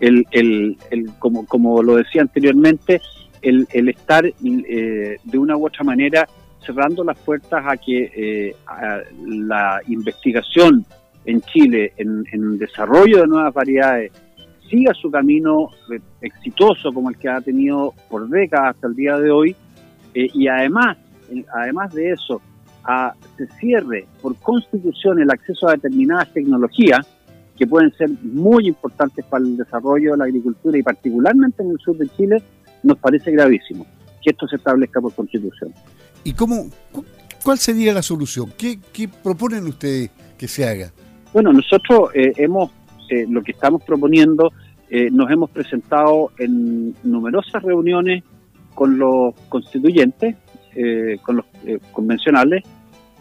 el, 0.00 0.26
el, 0.30 0.76
como, 1.18 1.46
como 1.46 1.82
lo 1.82 1.96
decía 1.96 2.22
anteriormente, 2.22 3.00
el, 3.40 3.66
el 3.72 3.88
estar 3.88 4.24
eh, 4.26 5.16
de 5.22 5.38
una 5.38 5.56
u 5.56 5.66
otra 5.66 5.84
manera 5.84 6.28
cerrando 6.64 7.04
las 7.04 7.18
puertas 7.18 7.64
a 7.66 7.76
que 7.76 8.10
eh, 8.14 8.56
la 9.26 9.80
investigación 9.88 10.84
en 11.24 11.40
Chile 11.42 11.92
en, 11.96 12.24
en 12.32 12.58
desarrollo 12.58 13.20
de 13.20 13.26
nuevas 13.26 13.54
variedades 13.54 14.12
siga 14.68 14.94
su 14.94 15.10
camino 15.10 15.68
exitoso 16.20 16.92
como 16.92 17.10
el 17.10 17.18
que 17.18 17.28
ha 17.28 17.40
tenido 17.40 17.94
por 18.08 18.28
décadas 18.28 18.74
hasta 18.74 18.86
el 18.88 18.94
día 18.94 19.18
de 19.18 19.30
hoy 19.30 19.56
y 20.14 20.48
además 20.48 20.96
además 21.54 21.92
de 21.94 22.10
eso 22.12 22.40
se 23.36 23.46
cierre 23.58 24.06
por 24.20 24.36
constitución 24.36 25.20
el 25.20 25.30
acceso 25.30 25.68
a 25.68 25.72
determinadas 25.72 26.32
tecnologías 26.32 27.06
que 27.56 27.66
pueden 27.66 27.92
ser 27.92 28.10
muy 28.22 28.66
importantes 28.66 29.24
para 29.26 29.44
el 29.44 29.56
desarrollo 29.56 30.12
de 30.12 30.16
la 30.16 30.24
agricultura 30.24 30.78
y 30.78 30.82
particularmente 30.82 31.62
en 31.62 31.70
el 31.70 31.78
sur 31.78 31.96
de 31.96 32.08
Chile, 32.08 32.42
nos 32.82 32.98
parece 32.98 33.30
gravísimo 33.30 33.86
que 34.22 34.30
esto 34.30 34.46
se 34.46 34.56
establezca 34.56 35.00
por 35.00 35.14
constitución. 35.14 35.72
¿Y 36.24 36.32
cómo, 36.34 36.66
cuál 37.44 37.58
sería 37.58 37.92
la 37.92 38.02
solución? 38.02 38.52
¿Qué, 38.56 38.78
proponen 39.22 39.66
ustedes 39.66 40.10
que 40.38 40.48
se 40.48 40.68
haga? 40.68 40.92
Bueno, 41.32 41.52
nosotros 41.52 42.10
eh, 42.14 42.32
hemos, 42.36 42.70
eh, 43.08 43.26
lo 43.28 43.42
que 43.42 43.52
estamos 43.52 43.82
proponiendo, 43.82 44.52
eh, 44.90 45.10
nos 45.10 45.30
hemos 45.30 45.50
presentado 45.50 46.30
en 46.38 46.94
numerosas 47.02 47.62
reuniones 47.62 48.22
con 48.74 48.98
los 48.98 49.34
constituyentes, 49.48 50.36
con 51.22 51.36
los 51.36 51.44
convencionales, 51.92 52.64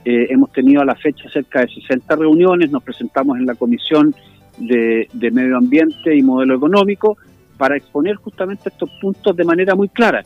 hemos 0.05 0.53
tenido 0.53 0.81
a 0.81 0.85
la 0.85 0.95
fecha 0.95 1.29
cerca 1.29 1.59
de 1.59 1.67
60 1.67 2.15
reuniones, 2.15 2.71
nos 2.71 2.81
presentamos 2.81 3.37
en 3.37 3.45
la 3.45 3.55
Comisión 3.55 4.15
de, 4.57 5.09
de 5.11 5.31
Medio 5.31 5.57
Ambiente 5.57 6.15
y 6.15 6.21
Modelo 6.21 6.55
Económico, 6.55 7.17
para 7.57 7.75
exponer 7.75 8.15
justamente 8.15 8.69
estos 8.69 8.89
puntos 9.01 9.35
de 9.35 9.43
manera 9.43 9.75
muy 9.75 9.89
clara, 9.89 10.23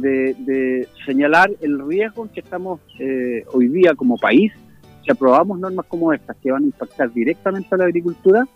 de, 0.00 0.88
señalar 1.06 1.50
el 1.60 1.86
riesgo 1.86 2.24
en 2.24 2.28
que 2.30 2.40
estamos 2.40 2.80
eh, 2.98 3.44
hoy 3.52 3.68
día 3.68 3.94
como 3.94 4.16
país 4.16 4.52
si 5.04 5.10
aprobamos 5.10 5.58
normas 5.58 5.86
como 5.86 6.12
estas 6.12 6.36
que 6.38 6.50
van 6.50 6.62
a 6.62 6.66
impactar 6.66 7.12
directamente 7.12 7.68
a 7.74 7.78
la 7.78 7.84
agricultura, 7.84 8.46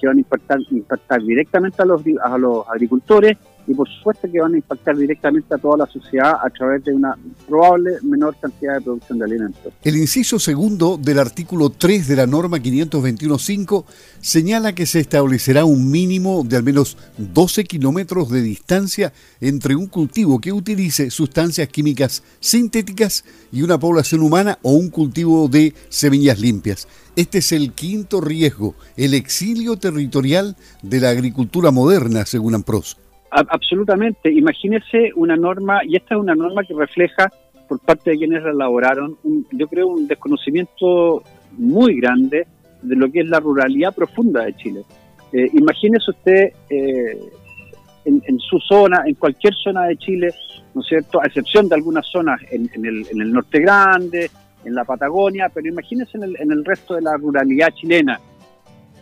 que 0.00 0.06
van 0.06 0.16
a 0.16 0.20
impactar, 0.20 0.58
impactar 0.70 1.22
directamente 1.22 1.80
a 1.80 1.84
los, 1.84 2.02
a 2.24 2.38
los 2.38 2.68
agricultores 2.68 3.38
y 3.66 3.74
por 3.74 3.88
supuesto 3.88 4.28
que 4.30 4.40
van 4.40 4.54
a 4.54 4.56
impactar 4.56 4.96
directamente 4.96 5.54
a 5.54 5.58
toda 5.58 5.78
la 5.78 5.86
sociedad 5.86 6.34
a 6.42 6.50
través 6.50 6.84
de 6.84 6.92
una 6.92 7.16
probable 7.46 7.92
menor 8.02 8.36
cantidad 8.40 8.74
de 8.74 8.80
producción 8.80 9.18
de 9.18 9.24
alimentos. 9.24 9.72
El 9.82 9.96
inciso 9.96 10.38
segundo 10.38 10.98
del 10.98 11.18
artículo 11.18 11.70
3 11.70 12.08
de 12.08 12.16
la 12.16 12.26
norma 12.26 12.58
521.5 12.58 13.84
señala 14.20 14.74
que 14.74 14.86
se 14.86 15.00
establecerá 15.00 15.64
un 15.64 15.90
mínimo 15.90 16.44
de 16.44 16.56
al 16.56 16.62
menos 16.62 16.96
12 17.18 17.64
kilómetros 17.64 18.30
de 18.30 18.42
distancia 18.42 19.12
entre 19.40 19.76
un 19.76 19.86
cultivo 19.86 20.40
que 20.40 20.52
utilice 20.52 21.10
sustancias 21.10 21.68
químicas 21.68 22.22
sintéticas 22.40 23.24
y 23.52 23.62
una 23.62 23.78
población 23.78 24.22
humana 24.22 24.58
o 24.62 24.72
un 24.72 24.90
cultivo 24.90 25.48
de 25.48 25.74
semillas 25.88 26.40
limpias. 26.40 26.88
Este 27.14 27.38
es 27.38 27.52
el 27.52 27.72
quinto 27.72 28.20
riesgo, 28.22 28.74
el 28.96 29.12
exilio 29.12 29.76
territorial 29.76 30.56
de 30.82 31.00
la 31.00 31.10
agricultura 31.10 31.70
moderna, 31.70 32.24
según 32.24 32.54
AMPROS 32.54 32.96
absolutamente. 33.32 34.30
Imagínese 34.30 35.10
una 35.16 35.36
norma, 35.36 35.80
y 35.84 35.96
esta 35.96 36.14
es 36.14 36.20
una 36.20 36.34
norma 36.34 36.64
que 36.64 36.74
refleja 36.74 37.30
por 37.68 37.80
parte 37.80 38.10
de 38.10 38.18
quienes 38.18 38.42
la 38.42 38.50
elaboraron, 38.50 39.16
yo 39.52 39.66
creo, 39.68 39.88
un 39.88 40.06
desconocimiento 40.06 41.22
muy 41.52 41.98
grande 42.00 42.46
de 42.82 42.96
lo 42.96 43.10
que 43.10 43.20
es 43.20 43.28
la 43.28 43.40
ruralidad 43.40 43.94
profunda 43.94 44.44
de 44.44 44.54
Chile. 44.56 44.82
Eh, 45.32 45.48
imagínese 45.54 46.10
usted 46.10 46.52
eh, 46.68 47.18
en, 48.04 48.38
su 48.38 48.58
zona, 48.58 49.04
en 49.06 49.14
cualquier 49.14 49.54
zona 49.54 49.84
de 49.84 49.96
Chile, 49.96 50.34
¿no 50.74 50.82
es 50.82 50.88
cierto?, 50.88 51.22
a 51.22 51.26
excepción 51.26 51.68
de 51.68 51.76
algunas 51.76 52.06
zonas 52.06 52.40
en, 52.50 52.68
el, 52.84 53.06
en 53.10 53.22
el 53.22 53.32
norte 53.32 53.60
grande, 53.60 54.30
en 54.64 54.74
la 54.74 54.84
Patagonia, 54.84 55.48
pero 55.48 55.68
imagínese 55.68 56.18
en 56.18 56.24
el, 56.24 56.36
en 56.40 56.52
el 56.52 56.64
resto 56.64 56.94
de 56.94 57.02
la 57.02 57.16
ruralidad 57.16 57.68
chilena, 57.70 58.20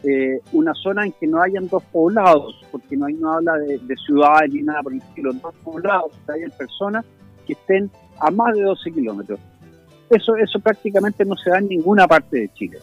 eh, 0.03 0.41
una 0.53 0.73
zona 0.75 1.05
en 1.05 1.13
que 1.13 1.27
no 1.27 1.43
hayan 1.43 1.69
dos 1.69 1.83
poblados, 1.93 2.57
porque 2.71 2.97
no, 2.97 3.07
hay, 3.07 3.15
no 3.15 3.33
habla 3.33 3.53
de, 3.59 3.97
ciudades 4.07 4.53
ni 4.53 4.63
nada 4.63 4.83
por 4.83 4.93
el 4.93 5.01
estilo, 5.01 5.33
dos 5.35 5.55
poblados, 5.63 6.13
que 6.25 6.33
hayan 6.33 6.51
personas 6.53 7.05
que 7.47 7.53
estén 7.53 7.91
a 8.19 8.31
más 8.31 8.55
de 8.55 8.63
12 8.63 8.91
kilómetros. 8.93 9.39
Eso, 10.09 10.37
eso 10.37 10.59
prácticamente 10.59 11.25
no 11.25 11.37
se 11.37 11.51
da 11.51 11.59
en 11.59 11.69
ninguna 11.69 12.09
parte 12.09 12.39
de 12.39 12.53
Chile. 12.55 12.79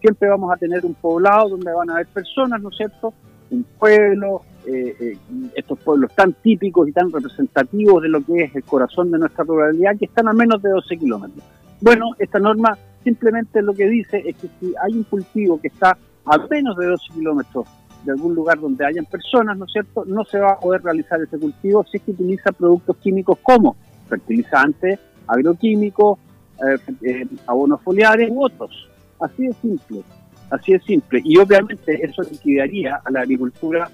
Siempre 0.00 0.28
vamos 0.28 0.52
a 0.52 0.56
tener 0.56 0.84
un 0.84 0.94
poblado 0.94 1.50
donde 1.50 1.72
van 1.72 1.90
a 1.90 1.94
haber 1.94 2.06
personas, 2.08 2.60
¿no 2.60 2.68
es 2.70 2.76
cierto? 2.76 3.12
Un 3.50 3.64
pueblo, 3.78 4.42
eh, 4.66 4.94
eh, 5.00 5.16
estos 5.54 5.78
pueblos 5.80 6.14
tan 6.14 6.32
típicos 6.34 6.88
y 6.88 6.92
tan 6.92 7.10
representativos 7.10 8.02
de 8.02 8.08
lo 8.08 8.20
que 8.22 8.44
es 8.44 8.54
el 8.54 8.64
corazón 8.64 9.10
de 9.10 9.18
nuestra 9.18 9.44
ruralidad, 9.44 9.96
que 9.98 10.04
están 10.04 10.28
a 10.28 10.32
menos 10.32 10.62
de 10.62 10.70
12 10.70 10.96
kilómetros. 10.96 11.42
Bueno, 11.80 12.10
esta 12.18 12.38
norma 12.38 12.76
simplemente 13.02 13.62
lo 13.62 13.72
que 13.72 13.88
dice 13.88 14.22
es 14.26 14.36
que 14.36 14.48
si 14.60 14.74
hay 14.82 14.92
un 14.92 15.04
cultivo 15.04 15.60
que 15.60 15.68
está 15.68 15.96
a 16.24 16.38
menos 16.48 16.76
de 16.76 16.86
12 16.86 17.12
kilómetros 17.14 17.66
de 18.04 18.12
algún 18.12 18.34
lugar 18.34 18.58
donde 18.58 18.84
hayan 18.86 19.04
personas, 19.04 19.56
¿no 19.58 19.66
es 19.66 19.72
cierto?, 19.72 20.04
no 20.06 20.24
se 20.24 20.38
va 20.38 20.52
a 20.52 20.58
poder 20.58 20.82
realizar 20.82 21.20
ese 21.20 21.38
cultivo 21.38 21.84
si 21.84 21.98
es 21.98 22.02
que 22.02 22.12
utiliza 22.12 22.52
productos 22.52 22.96
químicos 22.96 23.38
como 23.42 23.76
fertilizantes, 24.08 24.98
agroquímicos, 25.26 26.18
eh, 26.58 26.94
eh, 27.02 27.26
abonos 27.46 27.80
foliares 27.82 28.30
u 28.30 28.44
otros. 28.44 28.88
Así 29.20 29.46
de 29.46 29.52
simple, 29.54 30.02
así 30.50 30.72
de 30.72 30.80
simple. 30.80 31.20
Y 31.24 31.38
obviamente 31.38 32.04
eso 32.04 32.22
liquidaría 32.22 33.00
a 33.04 33.10
la 33.10 33.20
agricultura 33.20 33.90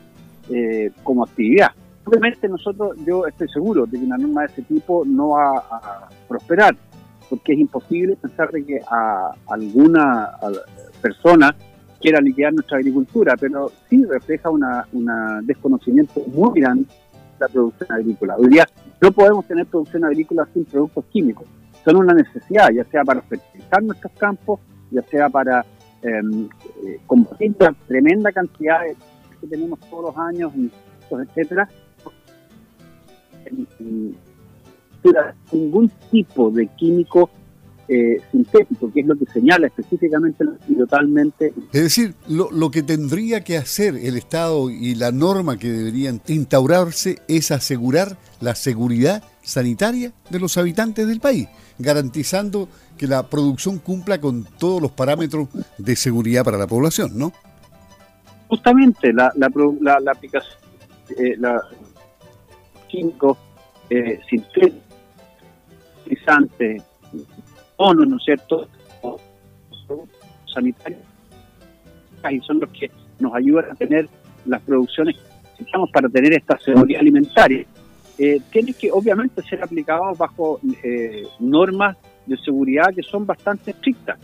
eh, 0.48 0.90
como 1.02 1.24
actividad. 1.24 1.70
Obviamente 2.04 2.48
nosotros, 2.48 2.96
yo 3.04 3.26
estoy 3.26 3.48
seguro 3.48 3.86
de 3.86 3.98
que 3.98 4.04
una 4.04 4.16
norma 4.16 4.42
de 4.42 4.46
ese 4.46 4.62
tipo 4.62 5.04
no 5.04 5.30
va 5.30 5.58
a 5.58 6.08
prosperar, 6.28 6.76
porque 7.28 7.54
es 7.54 7.58
imposible 7.58 8.16
pensar 8.16 8.50
de 8.52 8.64
que 8.64 8.80
a 8.88 9.32
alguna 9.48 10.30
persona 11.02 11.54
quiera 12.00 12.20
liquidar 12.20 12.52
nuestra 12.52 12.78
agricultura, 12.78 13.34
pero 13.38 13.70
sí 13.88 14.04
refleja 14.04 14.50
una, 14.50 14.86
desconocimiento 15.42 16.22
muy 16.26 16.60
grande 16.60 16.84
de 16.84 17.40
la 17.40 17.48
producción 17.48 17.92
agrícola. 17.92 18.36
Hoy 18.36 18.48
día 18.48 18.66
no 19.00 19.12
podemos 19.12 19.46
tener 19.46 19.66
producción 19.66 20.04
agrícola 20.04 20.48
sin 20.52 20.64
productos 20.64 21.04
químicos. 21.06 21.46
Son 21.84 21.96
una 21.96 22.14
necesidad, 22.14 22.70
ya 22.70 22.84
sea 22.84 23.04
para 23.04 23.22
fertilizar 23.22 23.82
nuestros 23.82 24.12
campos, 24.14 24.60
ya 24.90 25.02
sea 25.02 25.28
para 25.28 25.64
em, 26.02 26.48
eh, 26.84 27.00
combatir 27.06 27.54
la 27.58 27.74
tremenda 27.86 28.32
cantidad 28.32 28.82
de 28.82 28.96
que 29.40 29.46
tenemos 29.46 29.78
todos 29.80 30.04
los 30.04 30.18
años, 30.18 30.52
etcétera. 31.10 31.68
ningún 35.52 35.90
tipo 36.10 36.50
de 36.50 36.66
químico 36.68 37.30
eh, 37.88 38.20
sintético, 38.32 38.92
que 38.92 39.00
es 39.00 39.06
lo 39.06 39.16
que 39.16 39.26
señala 39.26 39.68
específicamente 39.68 40.44
y 40.68 40.74
totalmente. 40.74 41.52
Es 41.72 41.82
decir, 41.82 42.14
lo, 42.28 42.50
lo, 42.50 42.70
que 42.70 42.82
tendría 42.82 43.42
que 43.42 43.56
hacer 43.56 43.96
el 43.96 44.16
Estado 44.16 44.70
y 44.70 44.94
la 44.94 45.12
norma 45.12 45.56
que 45.56 45.70
deberían 45.70 46.20
instaurarse 46.26 47.20
es 47.28 47.50
asegurar 47.50 48.16
la 48.40 48.54
seguridad 48.54 49.22
sanitaria 49.42 50.12
de 50.28 50.40
los 50.40 50.58
habitantes 50.58 51.06
del 51.06 51.20
país, 51.20 51.48
garantizando 51.78 52.68
que 52.98 53.06
la 53.06 53.28
producción 53.28 53.78
cumpla 53.78 54.20
con 54.20 54.44
todos 54.58 54.82
los 54.82 54.90
parámetros 54.90 55.48
de 55.78 55.96
seguridad 55.96 56.44
para 56.44 56.58
la 56.58 56.66
población, 56.66 57.16
¿no? 57.16 57.32
Justamente 58.48 59.12
la, 59.12 59.32
la, 59.36 59.48
la, 60.00 60.12
aplicación, 60.12 60.56
eh, 61.16 61.36
la 61.38 61.62
químicos 62.88 63.38
eh, 63.90 64.20
sintetizantes, 64.28 66.82
ONU, 67.76 68.04
¿no 68.04 68.16
es 68.16 68.24
cierto? 68.24 68.68
Sanitarios 70.46 71.00
y 72.30 72.40
son 72.40 72.60
los 72.60 72.70
que 72.70 72.90
nos 73.18 73.34
ayudan 73.34 73.70
a 73.70 73.74
tener 73.74 74.08
las 74.46 74.60
producciones 74.62 75.16
que 75.16 75.22
necesitamos 75.50 75.90
para 75.90 76.08
tener 76.08 76.32
esta 76.32 76.58
seguridad 76.58 77.00
alimentaria. 77.00 77.64
Eh, 78.18 78.40
tienen 78.50 78.74
que 78.74 78.90
obviamente 78.90 79.42
ser 79.42 79.62
aplicados 79.62 80.16
bajo 80.16 80.58
eh, 80.82 81.24
normas 81.38 81.96
de 82.24 82.36
seguridad 82.38 82.94
que 82.94 83.02
son 83.02 83.26
bastante 83.26 83.72
estrictas. 83.72 84.18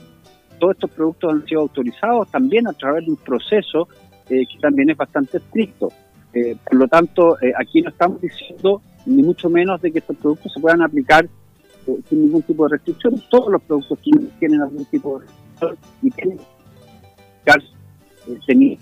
Todos 0.58 0.74
estos 0.74 0.90
productos 0.90 1.32
han 1.32 1.46
sido 1.46 1.60
autorizados 1.62 2.30
también 2.30 2.66
a 2.66 2.72
través 2.72 3.04
de 3.04 3.10
un 3.10 3.16
proceso 3.16 3.88
eh, 4.28 4.46
que 4.46 4.58
también 4.60 4.90
es 4.90 4.96
bastante 4.96 5.38
estricto. 5.38 5.92
Eh, 6.32 6.56
por 6.64 6.76
lo 6.76 6.88
tanto, 6.88 7.36
aquí 7.58 7.82
no 7.82 7.90
estamos 7.90 8.20
diciendo 8.20 8.80
ni 9.04 9.22
mucho 9.22 9.50
menos 9.50 9.82
de 9.82 9.92
que 9.92 9.98
estos 9.98 10.16
productos 10.16 10.52
se 10.52 10.60
puedan 10.60 10.80
aplicar 10.80 11.28
sin 11.84 12.22
ningún 12.22 12.42
tipo 12.42 12.68
de 12.68 12.76
restricción. 12.76 13.22
Todos 13.30 13.52
los 13.52 13.62
productos 13.62 13.98
tienen 14.38 14.62
algún 14.62 14.84
tipo 14.86 15.18
de 15.18 15.26
restricción 15.26 15.78
y 16.02 16.10
tienen 16.10 16.38
tener 18.46 18.78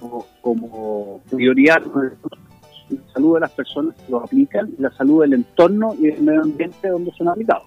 como, 0.00 0.26
como 0.40 1.20
prioridad 1.30 1.82
de 1.82 2.98
salud 3.12 3.34
de 3.34 3.40
las 3.40 3.50
personas 3.50 3.94
que 3.96 4.10
lo 4.10 4.18
aplican, 4.18 4.70
la 4.78 4.90
salud 4.92 5.22
del 5.22 5.34
entorno 5.34 5.94
y 5.98 6.06
del 6.06 6.22
medio 6.22 6.42
ambiente 6.42 6.88
donde 6.88 7.12
son 7.12 7.28
aplicados. 7.28 7.64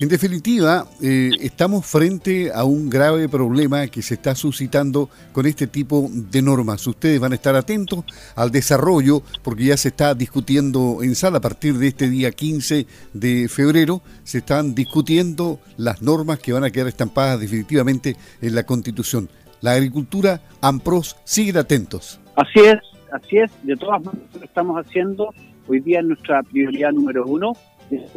En 0.00 0.08
definitiva, 0.08 0.86
eh, 1.00 1.30
estamos 1.40 1.86
frente 1.86 2.50
a 2.52 2.64
un 2.64 2.90
grave 2.90 3.28
problema 3.28 3.86
que 3.86 4.02
se 4.02 4.14
está 4.14 4.34
suscitando 4.34 5.08
con 5.32 5.46
este 5.46 5.66
tipo 5.66 6.08
de 6.10 6.42
normas. 6.42 6.86
Ustedes 6.86 7.20
van 7.20 7.32
a 7.32 7.36
estar 7.36 7.54
atentos 7.54 8.04
al 8.34 8.50
desarrollo 8.50 9.22
porque 9.42 9.66
ya 9.66 9.76
se 9.76 9.88
está 9.88 10.14
discutiendo 10.14 10.98
en 11.02 11.14
sala 11.14 11.38
a 11.38 11.40
partir 11.40 11.78
de 11.78 11.88
este 11.88 12.10
día 12.10 12.32
15 12.32 12.86
de 13.12 13.48
febrero. 13.48 14.02
Se 14.24 14.38
están 14.38 14.74
discutiendo 14.74 15.60
las 15.76 16.02
normas 16.02 16.38
que 16.40 16.52
van 16.52 16.64
a 16.64 16.70
quedar 16.70 16.88
estampadas 16.88 17.40
definitivamente 17.40 18.16
en 18.40 18.54
la 18.54 18.64
Constitución. 18.64 19.28
La 19.60 19.74
agricultura, 19.74 20.40
AMPROS, 20.60 21.16
siguen 21.22 21.58
atentos. 21.58 22.18
Así 22.34 22.58
es, 22.58 22.78
así 23.12 23.38
es. 23.38 23.50
De 23.62 23.76
todas 23.76 24.02
maneras, 24.02 24.28
lo 24.34 24.44
estamos 24.44 24.84
haciendo. 24.84 25.32
Hoy 25.68 25.78
día 25.78 26.00
es 26.00 26.06
nuestra 26.06 26.42
prioridad 26.42 26.90
número 26.90 27.24
uno 27.24 27.52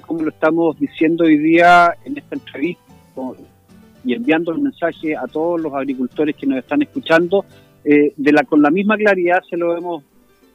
como 0.05 0.23
lo 0.23 0.29
estamos 0.29 0.79
diciendo 0.79 1.25
hoy 1.25 1.37
día 1.37 1.93
en 2.05 2.17
esta 2.17 2.35
entrevista 2.35 2.83
y 4.03 4.13
enviando 4.13 4.51
el 4.51 4.61
mensaje 4.61 5.15
a 5.15 5.27
todos 5.27 5.59
los 5.59 5.73
agricultores 5.73 6.35
que 6.35 6.45
nos 6.45 6.59
están 6.59 6.81
escuchando, 6.81 7.45
eh, 7.83 8.13
de 8.15 8.31
la, 8.31 8.43
con 8.43 8.61
la 8.61 8.69
misma 8.69 8.97
claridad 8.97 9.41
se 9.49 9.57
lo 9.57 9.77
hemos 9.77 10.03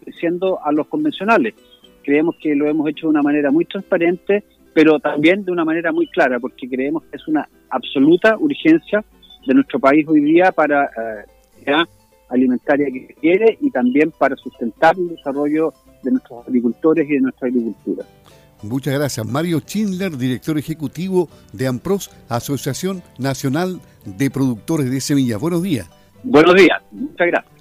diciendo 0.04 0.58
a 0.64 0.72
los 0.72 0.86
convencionales. 0.86 1.54
Creemos 2.02 2.36
que 2.40 2.54
lo 2.54 2.68
hemos 2.68 2.88
hecho 2.88 3.06
de 3.06 3.10
una 3.10 3.22
manera 3.22 3.50
muy 3.50 3.64
transparente, 3.64 4.44
pero 4.72 4.98
también 4.98 5.44
de 5.44 5.52
una 5.52 5.64
manera 5.64 5.92
muy 5.92 6.06
clara, 6.08 6.38
porque 6.40 6.68
creemos 6.68 7.04
que 7.04 7.16
es 7.16 7.28
una 7.28 7.48
absoluta 7.70 8.36
urgencia 8.38 9.04
de 9.46 9.54
nuestro 9.54 9.78
país 9.78 10.06
hoy 10.08 10.20
día 10.20 10.52
para 10.52 10.90
la 11.66 11.82
eh, 11.82 11.86
alimentaria 12.28 12.86
que 12.86 13.14
quiere 13.20 13.58
y 13.60 13.70
también 13.70 14.12
para 14.16 14.36
sustentar 14.36 14.96
el 14.96 15.08
desarrollo 15.08 15.72
de 16.02 16.12
nuestros 16.12 16.46
agricultores 16.46 17.08
y 17.08 17.14
de 17.14 17.20
nuestra 17.20 17.48
agricultura. 17.48 18.04
Muchas 18.62 18.94
gracias. 18.94 19.26
Mario 19.26 19.60
Schindler, 19.60 20.16
director 20.16 20.58
ejecutivo 20.58 21.28
de 21.52 21.66
AMPROS, 21.66 22.10
Asociación 22.28 23.02
Nacional 23.18 23.80
de 24.04 24.30
Productores 24.30 24.90
de 24.90 25.00
Semillas. 25.00 25.40
Buenos 25.40 25.62
días. 25.62 25.88
Buenos 26.22 26.54
días. 26.54 26.78
Muchas 26.90 27.26
gracias. 27.26 27.59